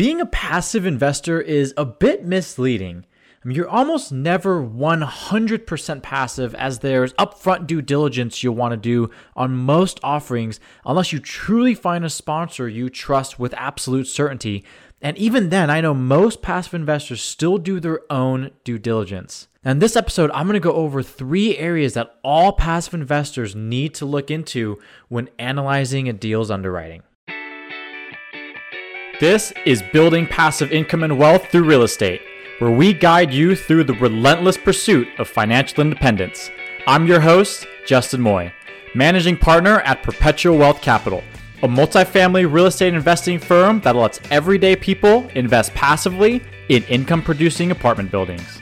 [0.00, 3.04] Being a passive investor is a bit misleading.
[3.44, 8.78] I mean, you're almost never 100% passive as there's upfront due diligence you'll want to
[8.78, 14.64] do on most offerings unless you truly find a sponsor you trust with absolute certainty.
[15.02, 19.48] And even then, I know most passive investors still do their own due diligence.
[19.66, 23.92] In this episode, I'm going to go over three areas that all passive investors need
[23.96, 24.78] to look into
[25.08, 27.02] when analyzing a deal's underwriting.
[29.20, 32.22] This is Building Passive Income and Wealth Through Real Estate,
[32.58, 36.50] where we guide you through the relentless pursuit of financial independence.
[36.86, 38.50] I'm your host, Justin Moy,
[38.94, 41.22] managing partner at Perpetual Wealth Capital,
[41.62, 47.72] a multifamily real estate investing firm that lets everyday people invest passively in income producing
[47.72, 48.59] apartment buildings.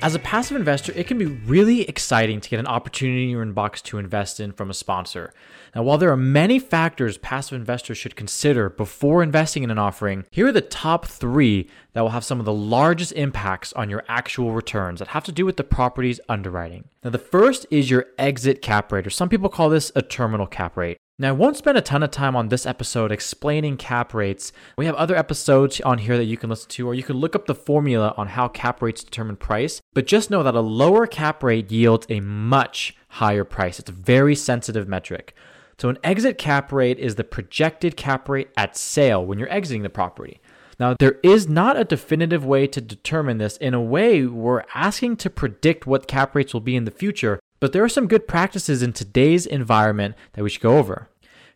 [0.00, 3.44] As a passive investor, it can be really exciting to get an opportunity in your
[3.44, 5.34] inbox to invest in from a sponsor.
[5.74, 10.24] Now, while there are many factors passive investors should consider before investing in an offering,
[10.30, 14.04] here are the top three that will have some of the largest impacts on your
[14.06, 16.84] actual returns that have to do with the property's underwriting.
[17.02, 20.46] Now, the first is your exit cap rate, or some people call this a terminal
[20.46, 20.98] cap rate.
[21.20, 24.52] Now, I won't spend a ton of time on this episode explaining cap rates.
[24.76, 27.34] We have other episodes on here that you can listen to, or you can look
[27.34, 29.80] up the formula on how cap rates determine price.
[29.94, 33.80] But just know that a lower cap rate yields a much higher price.
[33.80, 35.34] It's a very sensitive metric.
[35.80, 39.82] So, an exit cap rate is the projected cap rate at sale when you're exiting
[39.82, 40.40] the property.
[40.78, 43.56] Now, there is not a definitive way to determine this.
[43.56, 47.40] In a way, we're asking to predict what cap rates will be in the future,
[47.60, 51.08] but there are some good practices in today's environment that we should go over.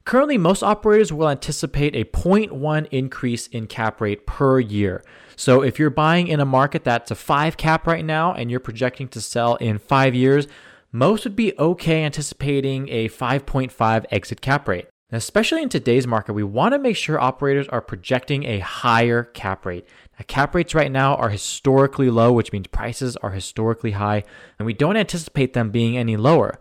[0.04, 5.04] Currently, most operators will anticipate a 0.1 increase in cap rate per year.
[5.36, 8.60] So, if you're buying in a market that's a 5 cap right now and you're
[8.60, 10.48] projecting to sell in 5 years,
[10.90, 14.88] most would be okay anticipating a 5.5 exit cap rate.
[15.18, 19.66] Especially in today's market, we want to make sure operators are projecting a higher cap
[19.66, 19.86] rate.
[20.18, 24.24] Now, cap rates right now are historically low, which means prices are historically high,
[24.58, 26.58] and we don't anticipate them being any lower.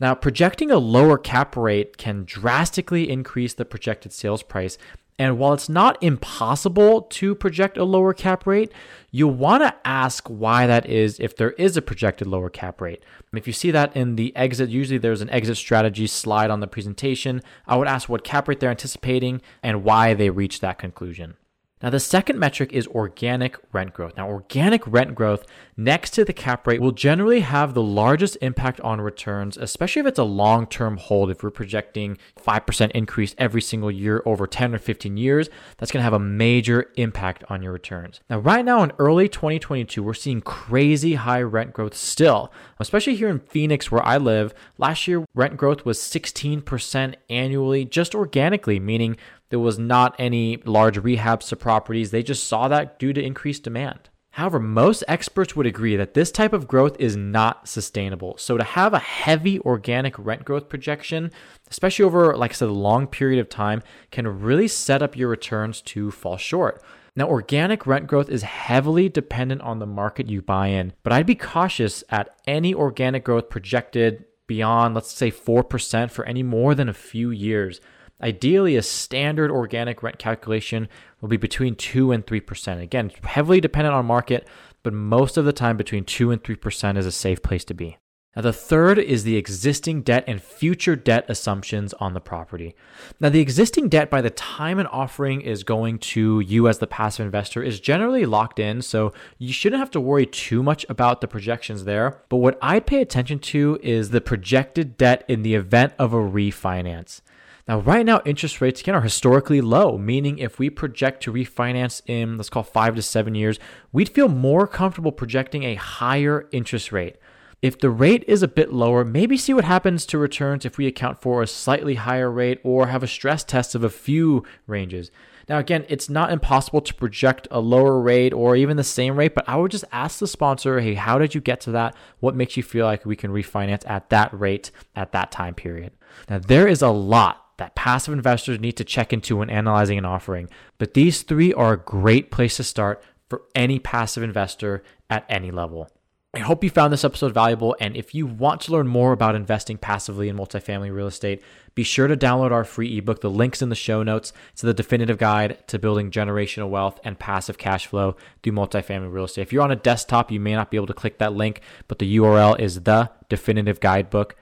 [0.00, 4.78] Now, projecting a lower cap rate can drastically increase the projected sales price.
[5.18, 8.70] And while it's not impossible to project a lower cap rate,
[9.10, 13.02] you'll want to ask why that is if there is a projected lower cap rate.
[13.34, 16.68] If you see that in the exit, usually there's an exit strategy slide on the
[16.68, 17.42] presentation.
[17.66, 21.34] I would ask what cap rate they're anticipating and why they reached that conclusion.
[21.82, 24.16] Now, the second metric is organic rent growth.
[24.16, 25.44] Now, organic rent growth
[25.76, 30.06] next to the cap rate will generally have the largest impact on returns, especially if
[30.06, 31.30] it's a long term hold.
[31.30, 36.00] If we're projecting 5% increase every single year over 10 or 15 years, that's going
[36.00, 38.20] to have a major impact on your returns.
[38.28, 43.28] Now, right now in early 2022, we're seeing crazy high rent growth still, especially here
[43.28, 44.52] in Phoenix where I live.
[44.78, 49.16] Last year, rent growth was 16% annually, just organically, meaning
[49.50, 52.10] there was not any large rehabs to properties.
[52.10, 54.10] They just saw that due to increased demand.
[54.32, 58.36] However, most experts would agree that this type of growth is not sustainable.
[58.38, 61.32] So, to have a heavy organic rent growth projection,
[61.70, 63.82] especially over, like I said, a long period of time,
[64.12, 66.80] can really set up your returns to fall short.
[67.16, 71.26] Now, organic rent growth is heavily dependent on the market you buy in, but I'd
[71.26, 76.88] be cautious at any organic growth projected beyond, let's say, 4% for any more than
[76.88, 77.80] a few years.
[78.20, 80.88] Ideally, a standard organic rent calculation
[81.20, 82.82] will be between 2 and 3%.
[82.82, 84.48] Again, heavily dependent on market,
[84.82, 87.96] but most of the time between 2 and 3% is a safe place to be.
[88.36, 92.76] Now, the third is the existing debt and future debt assumptions on the property.
[93.18, 96.86] Now, the existing debt by the time an offering is going to you as the
[96.86, 101.20] passive investor is generally locked in, so you shouldn't have to worry too much about
[101.20, 102.22] the projections there.
[102.28, 106.18] But what I'd pay attention to is the projected debt in the event of a
[106.18, 107.22] refinance.
[107.68, 112.00] Now, right now, interest rates again are historically low, meaning if we project to refinance
[112.06, 113.58] in let's call five to seven years,
[113.92, 117.16] we'd feel more comfortable projecting a higher interest rate.
[117.60, 120.86] If the rate is a bit lower, maybe see what happens to returns if we
[120.86, 125.10] account for a slightly higher rate or have a stress test of a few ranges.
[125.46, 129.34] Now, again, it's not impossible to project a lower rate or even the same rate,
[129.34, 131.94] but I would just ask the sponsor, hey, how did you get to that?
[132.20, 135.92] What makes you feel like we can refinance at that rate at that time period?
[136.30, 140.04] Now, there is a lot that passive investors need to check into when analyzing an
[140.04, 140.48] offering.
[140.78, 145.50] But these three are a great place to start for any passive investor at any
[145.50, 145.88] level.
[146.34, 147.74] I hope you found this episode valuable.
[147.80, 151.42] And if you want to learn more about investing passively in multifamily real estate,
[151.74, 153.22] be sure to download our free ebook.
[153.22, 157.18] The link's in the show notes to the definitive guide to building generational wealth and
[157.18, 159.42] passive cash flow through multifamily real estate.
[159.42, 161.98] If you're on a desktop, you may not be able to click that link, but
[161.98, 164.36] the URL is the definitive guidebook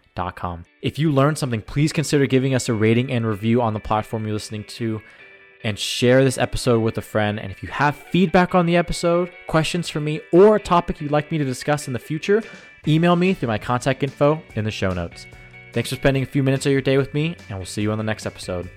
[0.83, 4.25] if you learned something, please consider giving us a rating and review on the platform
[4.25, 5.01] you're listening to.
[5.65, 7.41] and share this episode with a friend.
[7.41, 11.11] And if you have feedback on the episode, questions for me, or a topic you'd
[11.11, 12.43] like me to discuss in the future,
[12.87, 15.27] email me through my contact info in the show notes.
[15.73, 17.91] Thanks for spending a few minutes of your day with me, and we'll see you
[17.91, 18.71] on the next episode.